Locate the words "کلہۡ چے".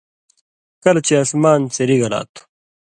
0.83-1.15